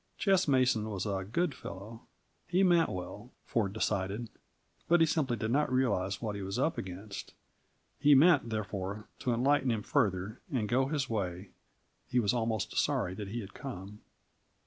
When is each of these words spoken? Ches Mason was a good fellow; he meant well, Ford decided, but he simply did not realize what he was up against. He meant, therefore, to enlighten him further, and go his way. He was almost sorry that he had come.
Ches 0.17 0.47
Mason 0.47 0.89
was 0.89 1.05
a 1.05 1.23
good 1.31 1.53
fellow; 1.53 2.07
he 2.47 2.63
meant 2.63 2.89
well, 2.89 3.29
Ford 3.45 3.71
decided, 3.73 4.29
but 4.87 4.99
he 4.99 5.05
simply 5.05 5.37
did 5.37 5.51
not 5.51 5.71
realize 5.71 6.19
what 6.19 6.35
he 6.35 6.41
was 6.41 6.57
up 6.57 6.75
against. 6.79 7.35
He 7.99 8.15
meant, 8.15 8.49
therefore, 8.49 9.07
to 9.19 9.31
enlighten 9.31 9.69
him 9.69 9.83
further, 9.83 10.41
and 10.51 10.67
go 10.67 10.87
his 10.87 11.07
way. 11.07 11.51
He 12.07 12.19
was 12.19 12.33
almost 12.33 12.75
sorry 12.79 13.13
that 13.13 13.27
he 13.27 13.41
had 13.41 13.53
come. 13.53 14.01